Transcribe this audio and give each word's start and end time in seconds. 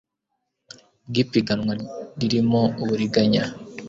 bw 1.09 1.15
ipiganwa 1.23 1.73
ririmo 2.19 2.61
uburiganya 2.81 3.43